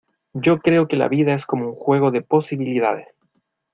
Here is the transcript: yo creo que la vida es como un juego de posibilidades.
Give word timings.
yo 0.33 0.57
creo 0.57 0.87
que 0.87 0.95
la 0.97 1.07
vida 1.07 1.35
es 1.35 1.45
como 1.45 1.67
un 1.67 1.75
juego 1.75 2.09
de 2.09 2.23
posibilidades. 2.23 3.13